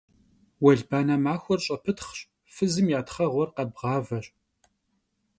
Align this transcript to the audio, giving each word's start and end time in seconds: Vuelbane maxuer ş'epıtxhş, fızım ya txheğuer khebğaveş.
Vuelbane 0.61 1.15
maxuer 1.25 1.59
ş'epıtxhş, 1.65 2.19
fızım 2.53 2.87
ya 2.93 3.01
txheğuer 3.07 3.49
khebğaveş. 3.55 4.25